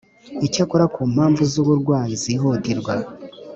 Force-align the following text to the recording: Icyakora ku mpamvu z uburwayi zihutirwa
Icyakora 0.45 0.85
ku 0.93 1.01
mpamvu 1.13 1.41
z 1.51 1.53
uburwayi 1.61 2.13
zihutirwa 2.23 2.93